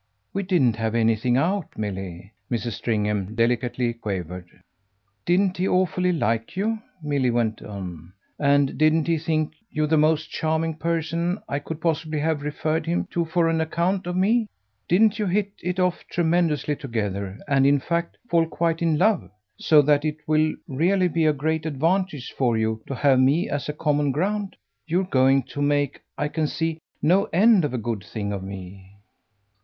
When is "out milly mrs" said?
1.37-2.71